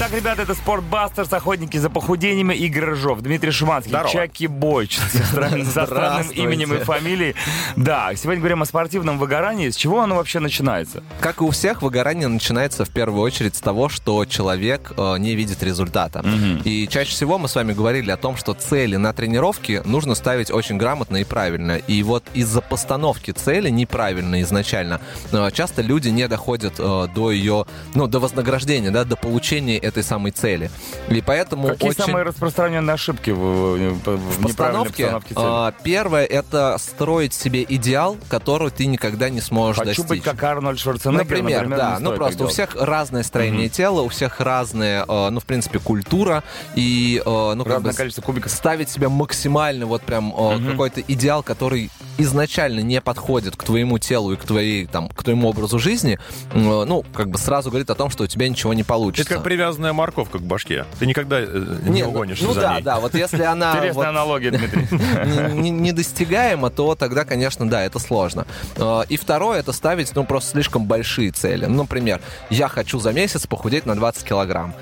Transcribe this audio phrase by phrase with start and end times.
[0.00, 4.10] Итак, ребята, это Спортбастерс, охотники за похудениями Игорь Рыжов, Дмитрий Шиманский, Здорово.
[4.10, 7.34] Чаки Бойч со странным, именем и фамилией.
[7.76, 9.68] Да, сегодня говорим о спортивном выгорании.
[9.68, 11.02] С чего оно вообще начинается?
[11.20, 15.34] Как и у всех, выгорание начинается в первую очередь с того, что человек э, не
[15.34, 16.24] видит результата.
[16.64, 20.50] И чаще всего мы с вами говорили о том, что цели на тренировке нужно ставить
[20.50, 21.76] очень грамотно и правильно.
[21.76, 24.98] И вот из-за постановки цели неправильно изначально,
[25.30, 30.02] э, часто люди не доходят э, до ее, ну, до вознаграждения, да, до получения этой
[30.02, 30.70] самой цели.
[31.08, 32.04] И поэтому Какие очень...
[32.04, 35.44] самые распространенные ошибки в, в- в постановке, постановке цели?
[35.46, 40.06] а, первое это строить себе идеал, который ты никогда не сможешь Хочу достичь.
[40.08, 41.98] быть как Арнольд Шварценеггер, Например, например, да.
[42.00, 46.42] Ну просто у всех разное строение тела, у всех разная, э, ну, в принципе, культура.
[46.74, 48.50] И, э, ну, как Разное бы количество кубиков.
[48.52, 51.90] ставить себе максимально вот прям э, какой-то идеал, который
[52.22, 56.18] изначально не подходит к твоему телу и к твоей, там, к твоему образу жизни,
[56.52, 59.34] э, ну, как бы сразу говорит о том, что у тебя ничего не Это получится.
[59.34, 60.84] как привязанная морковка к башке.
[60.98, 61.46] Ты никогда э,
[61.84, 62.82] не Нет, угонишь ну за да, ней.
[62.82, 64.88] да, вот если она Интересная аналогия, Дмитрий.
[65.54, 68.46] не- не- недостигаемо, то тогда, конечно, да, это сложно.
[68.76, 71.66] Э, И второе, это ставить, ну, просто слишком большие цели.
[71.66, 74.74] Ну, например, я хочу за месяц похудеть на 20 килограмм.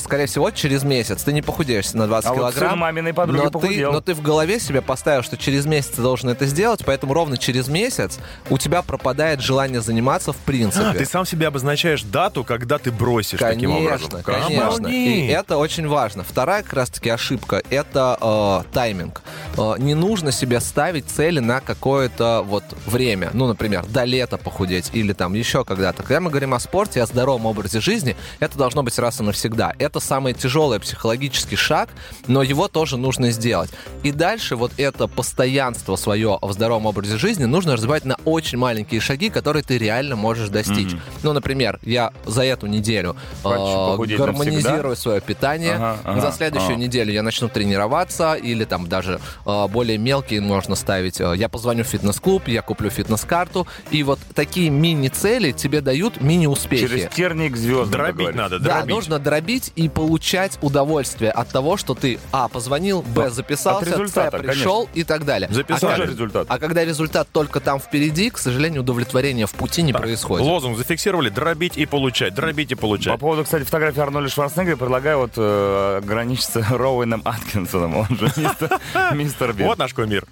[0.00, 2.78] Скорее всего, через месяц ты не похудеешь на 20 А вот килограмм.
[2.78, 3.92] маминой подруги но ты, похудел.
[3.92, 7.38] но ты в голове себе поставил, что через месяц ты должен это сделать, поэтому ровно
[7.38, 8.18] через месяц
[8.50, 10.84] у тебя пропадает желание заниматься в принципе.
[10.84, 14.22] А, ты сам себе обозначаешь дату, когда ты бросишь таким образом.
[14.22, 14.86] Конечно, конечно.
[14.88, 16.22] И это очень важно.
[16.22, 19.22] Вторая как раз-таки ошибка— это э, тайминг.
[19.56, 23.30] Э, не нужно себе ставить цели на какое-то вот время.
[23.32, 26.02] Ну, например, до лета похудеть или там еще когда-то.
[26.02, 29.74] Когда мы говорим о спорте, о здоровом образе жизни, это должно быть раз и навсегда.
[29.78, 31.90] Это самый тяжелый психологический шаг,
[32.26, 33.70] но его тоже нужно сделать.
[34.02, 39.00] И дальше вот это постоянство свое в здоровом образе жизни нужно развивать на очень маленькие
[39.00, 40.92] шаги, которые ты реально можешь достичь.
[41.22, 45.74] Ну, например, я за эту неделю э, гармонизирую свое питание.
[45.74, 46.82] Ага, ага, за следующую ага.
[46.82, 51.20] неделю я начну тренироваться, или там даже более мелкие можно ставить.
[51.20, 53.66] Э, Я позвоню в фитнес-клуб, я куплю фитнес-карту.
[53.90, 56.86] И вот такие мини-цели тебе дают мини-успехи.
[56.88, 57.90] Через терник звезд.
[57.90, 58.94] Дробить надо, Да, дробить.
[58.94, 64.36] нужно дробить и получать удовольствие от того, что ты, а, позвонил, б, записался, от результата,
[64.38, 65.48] с, пришел и так далее.
[65.52, 65.92] Записали.
[65.92, 66.46] А, Тоже результат.
[66.48, 70.46] а когда результат только там впереди, к сожалению, удовлетворения в пути не происходит.
[70.46, 73.18] Лозунг зафиксировали, дробить и получать, дробить и По получать.
[73.18, 78.78] поводу, кстати, фотографии Арнольда Шварценеггера предлагаю вот э, ограничиться Роуэном Аткинсоном, он же мистер,
[79.32, 79.66] мистер Бин.
[79.66, 80.24] Вот наш кумир.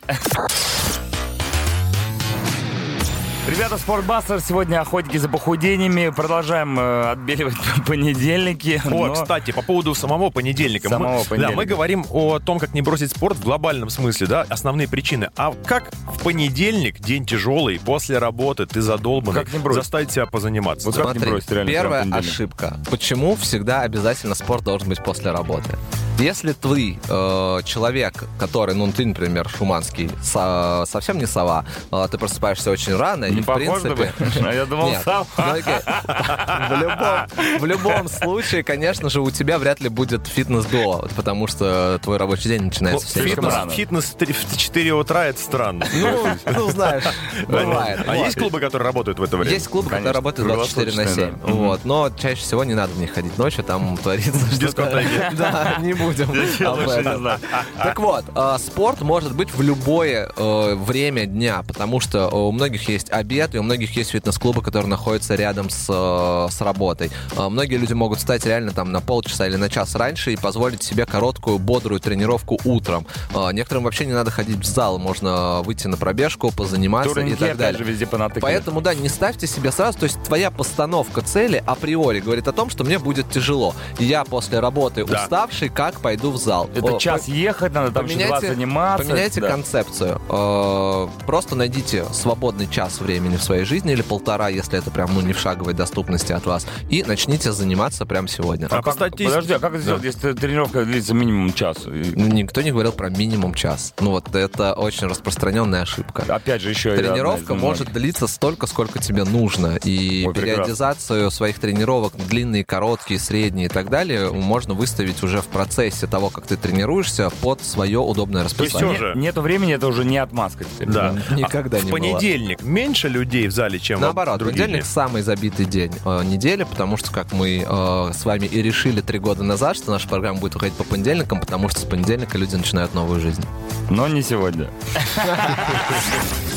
[3.48, 6.12] Ребята, Спортбастер сегодня охотники за похудениями.
[6.14, 7.54] Продолжаем э, отбеливать
[7.86, 8.80] понедельники.
[8.84, 10.88] О, но- кстати, по поводу самого понедельника.
[10.88, 11.50] Самого мы, понедельника.
[11.50, 15.30] Да, мы говорим о том, как не бросить спорт в глобальном смысле, да, основные причины.
[15.36, 19.82] А как в понедельник, день тяжелый, после работы, ты задолбанный, Как не бросить?
[19.82, 20.86] заставить себя позаниматься?
[20.86, 22.76] Вот как не Смотри, бросить реально первая ошибка.
[22.88, 25.76] Почему всегда обязательно спорт должен быть после работы?
[26.20, 32.18] Если ты э, человек, который, ну ты, например, шуманский, со- совсем не сова, э, ты
[32.18, 33.88] просыпаешься очень рано, Не и в принципе...
[33.90, 34.12] думаешь?
[34.44, 35.02] А я думал, Нет.
[35.02, 35.26] сам.
[35.36, 35.44] Ну.
[36.70, 41.46] В любом, в любом случае, конечно же, у тебя вряд ли будет фитнес до, потому
[41.46, 43.56] что твой рабочий день начинается в 7 слишком утра.
[43.58, 43.70] рано.
[43.70, 45.86] Фитнес, фитнес в 4 утра это странно.
[45.92, 47.04] Ну, ну, знаешь,
[47.48, 48.00] бывает.
[48.06, 49.52] А есть клубы, которые работают в это время?
[49.54, 51.14] Есть клубы, которые работают 24 на 7.
[51.14, 51.52] круглосуточные, да.
[51.52, 51.84] Вот.
[51.84, 55.02] Но чаще всего не надо в них ходить ночью, там творится что-то.
[55.02, 55.36] Дискотеки.
[55.36, 57.28] Да, не будем об этом.
[57.76, 62.88] Так вот, э, спорт может быть в любое э, время дня, потому что у многих
[62.88, 67.10] есть обед, и у многих есть фитнес-клубы, которые находятся рядом с, э, с работой.
[67.36, 71.06] Многие люди могут встать реально там на полчаса или на час раньше и позволить себе
[71.06, 73.06] короткую, бодрую тренировку утром.
[73.52, 77.84] Некоторым вообще не надо ходить в зал, можно выйти на пробежку, позаниматься и так далее.
[77.84, 78.40] везде.
[78.40, 82.70] Поэтому, да, не ставьте себе сразу, то есть твоя постановка цели априори говорит о том,
[82.70, 83.74] что мне будет тяжело.
[83.98, 85.22] Я после работы Да.
[85.22, 86.68] уставший, как пойду в зал?
[86.74, 89.06] Это О, час ехать, надо там еще два Поменяйте, заниматься.
[89.06, 89.48] поменяйте Да.
[89.50, 90.20] концепцию.
[90.28, 95.20] Э, Просто найдите свободный час времени в своей жизни или полтора, если это прям ну,
[95.20, 98.66] не в шаговой доступности от вас, и начните заниматься прямо сегодня.
[98.70, 101.78] А А по как- статистике- Подожди, а как это сделать, если тренировка длится минимум час?
[101.86, 103.94] Ну, Никто не говорил про минимум час.
[104.00, 106.24] Ну вот это очень распространенная ошибка.
[106.28, 109.76] Опять же, еще Тренировка может длиться столько, сколько тебе нужно.
[109.84, 110.40] И Ой, прекрасно.
[110.64, 116.28] периодизацию своих тренировок, длинные, короткие, средние и так далее, можно выставить уже в процессе того,
[116.30, 118.94] как ты тренируешься, под свое удобное расписание.
[118.94, 120.88] всё же- Нету времени, это уже не отмазка теперь.
[120.88, 121.14] Да.
[121.30, 121.98] Никогда А не в было.
[121.98, 124.92] понедельник меньше людей в зале, чем Наоборот, в другие понедельник дни?
[124.92, 129.18] самый забитый день э, недели, потому что, как мы э, с вами и решили три
[129.18, 132.94] года назад, что наша программа будет выходить по понедельникам, потому что с понедельника люди начинают
[132.94, 133.44] новую жизнь.
[133.88, 134.68] Но не сегодня.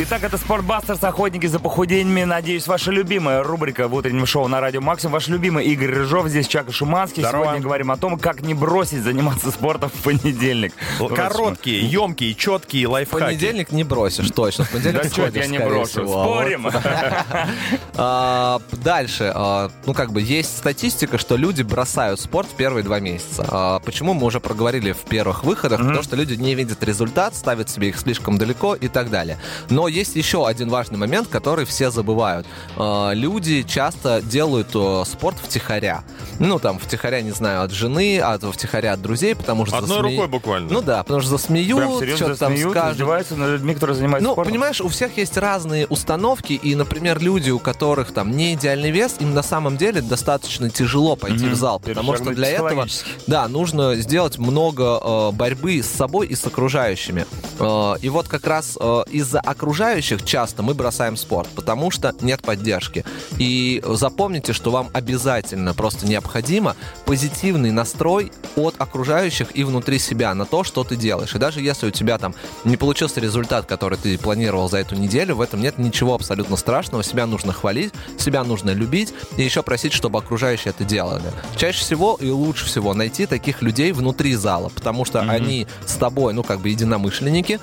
[0.00, 2.22] Итак, это Спортбастерс, охотники за похудениями.
[2.22, 5.14] Надеюсь, ваша любимая рубрика в утреннем шоу на Радио Максимум.
[5.14, 7.22] Ваш любимый Игорь Рыжов, здесь Чака Шуманский.
[7.24, 7.46] Здорово.
[7.46, 10.72] Сегодня говорим о том, как не бросить заниматься спортом в понедельник.
[11.16, 13.24] Короткие, емкие, четкие В лайфхаки.
[13.24, 14.66] понедельник не бросишь, точно.
[14.66, 15.88] В понедельник Да что сходишь, я не скорее брошу?
[15.90, 16.22] всего.
[16.24, 16.68] Спорим?
[18.00, 23.00] А, Дальше, а, ну как бы есть статистика, что люди бросают спорт в первые два
[23.00, 23.44] месяца.
[23.50, 25.80] А, Почему мы уже проговорили в первых выходах?
[25.80, 29.38] Потому что люди не видят результат, ставят себе их слишком далеко и так далее.
[29.68, 32.46] Но есть еще один важный момент, который все забывают.
[32.76, 36.04] А, Люди часто делают э, спорт втихаря.
[36.38, 40.02] Ну там втихаря, не знаю, от жены, от втихаря от друзей, потому что Одной засме-
[40.12, 40.70] рукой буквально.
[40.72, 42.92] Ну да, потому что засмеют, что-то там скажут.
[42.94, 44.52] издеваются над людьми, которые занимаются Ну, спортом?
[44.52, 49.16] понимаешь, у всех есть разные установки, и, например, люди, у которых там не идеальный вес,
[49.20, 51.54] им на самом деле достаточно тяжело пойти Мгм.
[51.54, 52.86] в зал, потому что для этого,
[53.26, 57.26] да, нужно сделать много э, борьбы с собой и с окружающими.
[57.58, 59.40] Э, и вот как раз э, из-за
[59.78, 63.04] окружающих часто мы бросаем спорт, потому что нет поддержки.
[63.38, 70.46] И запомните, что вам обязательно просто необходимо позитивный настрой от окружающих и внутри себя на
[70.46, 71.32] то, что ты делаешь.
[71.36, 72.34] И даже если у тебя там
[72.64, 77.04] не получился результат, который ты планировал за эту неделю, в этом нет ничего абсолютно страшного.
[77.04, 81.30] Себя нужно хвалить, себя нужно любить и еще просить, чтобы окружающие это делали.
[81.56, 86.34] Чаще всего и лучше всего найти таких людей внутри зала, потому что они с тобой,
[86.34, 87.60] ну, как бы единомышленники,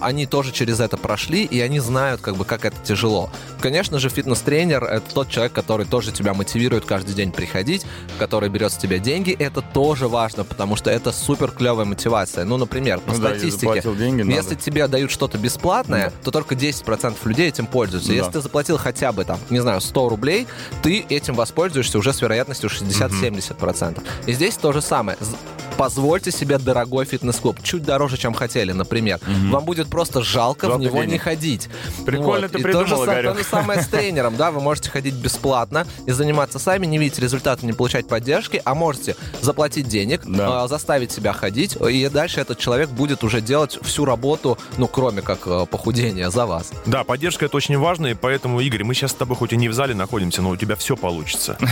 [0.00, 3.30] они тоже через это прошли, и они знают, как бы, как это тяжело.
[3.60, 7.84] Конечно же, фитнес-тренер— это тот человек, который тоже тебя мотивирует каждый день приходить,
[8.18, 9.32] который берет с тебя деньги.
[9.32, 12.44] Это тоже важно, потому что это супер клевая мотивация.
[12.44, 14.34] Ну, например, по Ну да, статистике, заплатил деньги, надо.
[14.34, 18.08] если тебе дают что-то бесплатное, то только 10% людей этим пользуются.
[18.10, 18.14] Да.
[18.14, 20.46] Если ты заплатил хотя бы, там, не знаю, 100 рублей,
[20.82, 24.02] ты этим воспользуешься уже с вероятностью 60-70%.
[24.26, 25.18] И здесь то же самое.
[25.76, 29.20] Позвольте себе дорогой фитнес-клуб, чуть дороже, чем хотели, например.
[29.48, 31.12] Вам будет просто жалко, в Жалко него денег.
[31.12, 31.47] не ходить.
[32.04, 35.14] Прикольно ты И придумал, то же, то же самое с тренером, да, вы можете ходить
[35.14, 40.64] бесплатно и заниматься сами, не видеть результата, не получать поддержки, а можете заплатить денег, Да.
[40.64, 45.22] а, заставить себя ходить, и дальше этот человек будет уже делать всю работу, ну, кроме
[45.22, 46.72] как э, похудения, за вас.
[46.86, 49.68] Да, поддержка это очень важно, и поэтому, Игорь, мы сейчас с тобой хоть и не
[49.68, 51.56] в зале находимся, но у тебя все получится.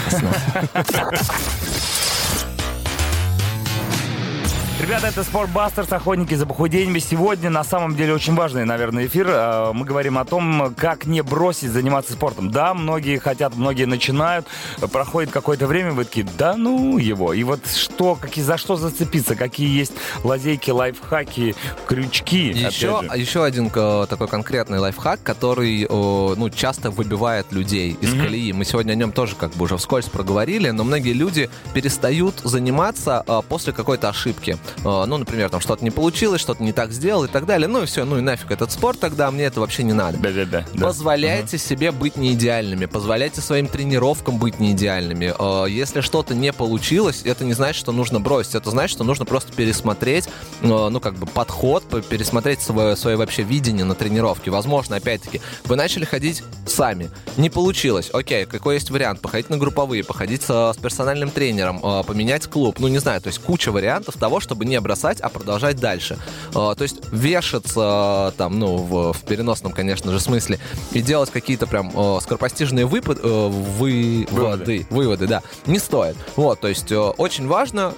[4.78, 6.98] Ребята, это Спортбастерс, охотники за похудениями.
[6.98, 9.26] Сегодня на самом деле очень важный, наверное, эфир.
[9.26, 12.50] Э, Мы говорим о том, как не бросить заниматься спортом.
[12.50, 14.46] Да, многие хотят, многие начинают,
[14.92, 17.32] проходит какое-то время, вы такие, да ну его.
[17.32, 19.92] И вот что, какие, за что зацепиться, какие есть
[20.22, 21.54] лазейки, лайфхаки,
[21.86, 22.48] крючки.
[22.48, 28.52] Еще, еще один э, такой конкретный лайфхак, который э, ну, часто выбивает людей из колеи.
[28.52, 33.24] Мы сегодня о нем тоже как бы уже вскользь проговорили, но многие люди перестают заниматься
[33.26, 34.58] э, после какой-то ошибки.
[34.84, 37.68] Э, ну, например, там что-то не получилось, что-то не так сделал и так далее.
[37.68, 40.18] Ну и все, ну и нафиг этот спорт тогда, мне это вообще не надо.
[40.18, 40.64] Да-да-да.
[40.72, 40.86] да.
[40.86, 45.34] Позволяйте себе быть неидеальными, позволяйте своим тренировкам быть неидеальными.
[45.38, 48.54] Э, Если что-то не получилось, это не значит, что нужно бросить.
[48.54, 50.26] Это значит, что нужно просто пересмотреть,
[50.62, 54.50] э, ну, как бы подход, пересмотреть свое, свое вообще видение на тренировке.
[54.50, 58.10] Возможно, опять-таки, вы начали ходить сами, не получилось.
[58.12, 59.20] Окей, какой есть вариант?
[59.20, 62.76] Походить на групповые, походить с персональным тренером, поменять клуб.
[62.78, 66.16] Ну, не знаю, то есть куча вариантов того, чтобы не бросать, а продолжать дальше.
[66.54, 70.58] Э, То есть вешаться там, ну, в, в переносном, конечно же, смысле
[70.92, 74.30] и делать какие-то прям э, скоропостижные выпад, э, вы, Выводы.
[74.30, 76.16] выводы, выводы, да, не стоит.
[76.36, 77.92] Вот, то есть э, очень важно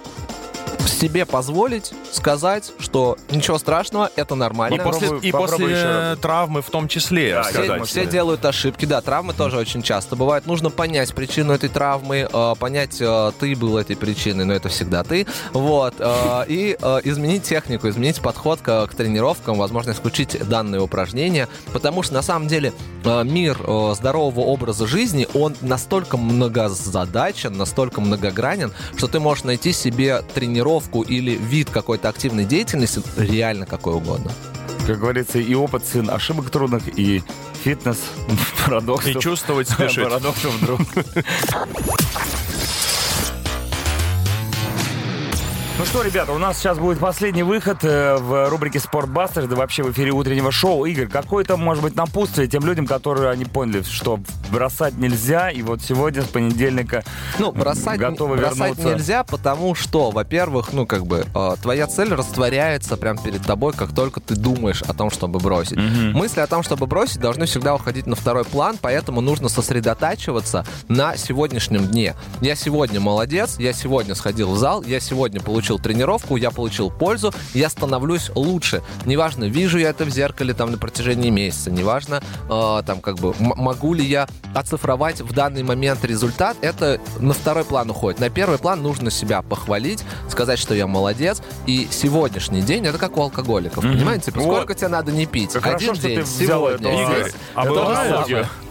[0.98, 4.82] себе позволить сказать, что ничего страшного, это И нормально.
[4.82, 6.18] после, Попробуй- и попробуй после еще раз.
[6.18, 7.34] травмы в том числе.
[7.34, 7.82] Да, сказать.
[7.84, 10.46] Все, все делают ошибки, да, травмы тоже очень часто бывают.
[10.46, 15.04] Нужно понять причину этой травмы, э, понять, э, ты был этой причиной, но это всегда
[15.04, 22.02] ты, вот, э, и изменить технику, изменить подход к, тренировкам, возможно, исключить данные упражнения, потому
[22.02, 22.72] что на самом деле
[23.24, 30.22] мир э, здорового образа жизни, он настолько многозадачен, настолько многогранен, что ты можешь найти себе
[30.34, 34.32] тренировку или вид какой-то активной деятельности реально какой угодно.
[34.86, 37.22] Как говорится, и опыт сын ошибок трудных, и
[37.62, 37.98] фитнес
[38.66, 39.16] парадоксов.
[39.16, 40.04] И чувствовать спешить.
[40.04, 40.80] Парадоксов вдруг.
[45.78, 49.84] Ну что, ребята, у нас сейчас будет последний выход э, в рубрике «Спортбастер», да вообще
[49.84, 50.84] в эфире утреннего шоу.
[50.86, 54.18] Игорь, какое-то, может быть, напутствие тем людям, которые они поняли, что
[54.50, 57.04] бросать нельзя, и вот сегодня с понедельника
[57.38, 58.94] Ну, бросать, готовы бросать вернуться.
[58.94, 63.94] нельзя, потому что, во-первых, ну, как бы, э, твоя цель растворяется прямо перед тобой, как
[63.94, 65.76] только ты думаешь о том, чтобы бросить.
[65.76, 71.16] Мысли о том, чтобы бросить, должны всегда уходить на второй план, поэтому нужно сосредотачиваться на
[71.16, 72.16] сегодняшнем дне.
[72.40, 76.90] Я сегодня молодец, я сегодня сходил в зал, я сегодня получил получил тренировку, я получил
[76.90, 78.82] пользу, я становлюсь лучше.
[79.04, 83.34] Неважно, вижу я это в зеркале там на протяжении месяца, неважно, э, там как бы
[83.38, 88.18] м- могу ли я оцифровать в данный момент результат, это на второй план уходит.
[88.18, 91.42] На первый план нужно себя похвалить, сказать, что я молодец.
[91.66, 94.26] И сегодняшний день это как у алкоголиков, понимаете?
[94.26, 94.54] Типа, Вот.
[94.56, 95.52] сколько тебе надо не пить?
[95.52, 97.08] Как Один хорошо, что день, ты взял сегодня, здесь.
[97.18, 97.64] Игорь, а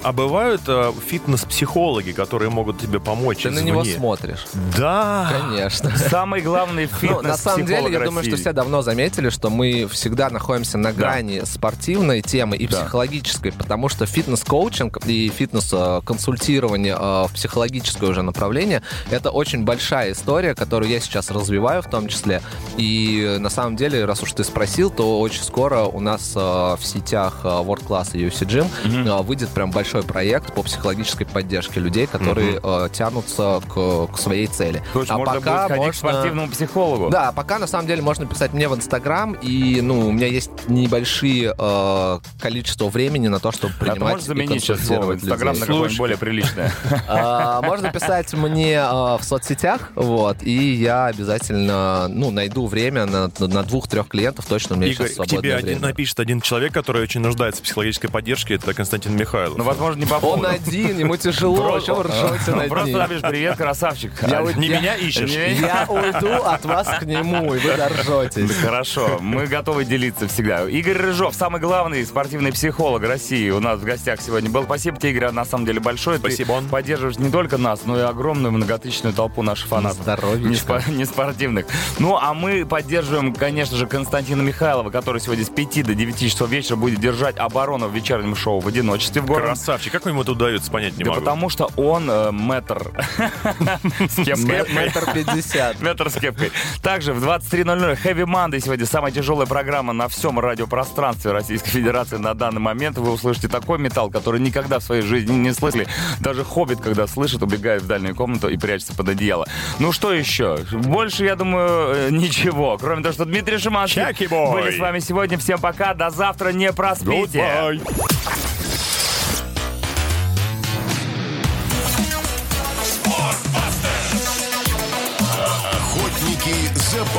[0.04, 3.72] А бывают э, фитнес-психологи, которые могут тебе помочь Ты на извне?
[3.72, 4.46] него смотришь.
[4.78, 5.30] Да.
[5.32, 5.92] Конечно.
[6.10, 10.30] Самый главный Ну, на самом деле, я думаю, что все давно заметили, что мы всегда
[10.30, 12.82] находимся на грани спортивной темы и Да.
[12.84, 20.56] психологической, потому что фитнес-коучинг и фитнес-консультирование э, в психологическое уже направление— это очень большая история,
[20.56, 22.42] которую я сейчас развиваю в том числе.
[22.78, 26.80] И на самом деле, раз уж ты спросил, то очень скоро у нас э, в
[26.84, 31.80] сетях э, World Class и UFC Gym э, выйдет прям большой проект по психологической поддержке
[31.80, 34.84] людей, которые э, тянутся к, к своей цели.
[34.94, 37.10] То есть можно будет ходить к спортивному психологу.
[37.10, 40.50] Да, пока на самом деле можно писать мне в Инстаграм, и ну у меня есть
[40.68, 45.14] небольшие э, количество времени на то, чтобы А ты принимать можешь заменить и сейчас слово
[45.14, 46.72] Инстаграм на какое-нибудь более приличное?
[47.08, 53.32] А, Можно писать мне э, в соцсетях, вот, и я обязательно ну найду время на,
[53.40, 55.88] на двух-трех клиентов точно у меня Игорь, сейчас к тебе свободное один, время.
[55.88, 59.58] напишет один человек, который очень нуждается в психологической поддержке, это Константин Михайлов.
[59.78, 64.12] Возможно, не по Он один, ему тяжело, что вы ржете над Просто напишешь «Привет, красавчик».
[64.28, 65.30] Я А, вот- Не меня ищешь?
[65.30, 68.52] Я уйду от вас к нему, и вы доржетесь.
[68.58, 70.68] Хорошо, мы готовы делиться всегда.
[70.68, 74.64] Игорь Рыжов, самый главный спортивный психолог России, у нас в гостях сегодня был.
[74.64, 76.18] Спасибо тебе, Игорь, на самом деле большое.
[76.18, 76.60] Спасибо.
[76.60, 80.02] Ты поддерживаешь не только нас, но и огромную многотысячную толпу наших фанатов.
[80.02, 80.48] Здоровичка.
[80.50, 81.68] Не, спо- не спортивных.
[82.00, 86.50] Ну, а мы поддерживаем, конечно же, Константина Михайлова, который сегодня с 5 до 9 часов
[86.50, 89.48] вечера будет держать оборону в вечернем шоу в одиночестве в городе.
[89.68, 91.20] Красавчик, как ему это удается, понять не Да могу.
[91.20, 92.90] потому что он э, мэтр.
[94.08, 94.64] С кепкой.
[94.74, 95.82] Метр пятьдесят.
[95.82, 96.54] Метр с кепкой.
[96.82, 102.34] Также в 23.00 Heavy Monday сегодня самая тяжелая программа на всем радиопространстве Российской Федерации на
[102.34, 102.98] данный момент.
[102.98, 105.86] Вы услышите такой металл, который никогда в своей жизни не слышали.
[106.22, 109.48] Даже Хоббит, когда слышит, убегает в дальнюю комнату и прячется под одеяло.
[109.80, 110.60] Ну что еще?
[110.72, 112.78] Больше, я думаю, э, ничего.
[112.78, 115.38] Кроме того, что Дмитрий Шиманский были с вами сегодня.
[115.38, 115.94] Всем пока.
[115.94, 116.54] До завтра.
[116.54, 117.40] Не проспите.
[117.40, 118.07] Goodbye.